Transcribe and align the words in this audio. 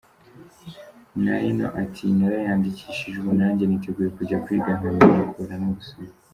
Nayino 1.23 1.65
ati 1.81 2.05
“Nariyandikishije 2.17 3.15
ubu 3.21 3.31
najye 3.39 3.65
niteguye 3.67 4.09
kujya 4.17 4.41
kwiga 4.43 4.69
nkamenya 4.77 5.21
kubara 5.31 5.55
no 5.61 5.69
gusoma. 5.77 6.09